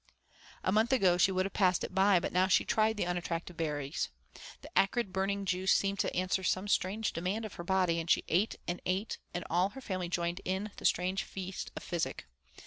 [0.63, 3.55] A month ago she would have passed it by, but now she tried the unattractive
[3.55, 4.09] berries.
[4.61, 8.55] The acrid burning juice seemed to answer some strange demand of her body; she ate
[8.67, 12.25] and ate, and all her family joined in the strange feast of physic.